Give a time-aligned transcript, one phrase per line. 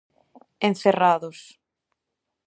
[0.69, 1.39] Encerrados.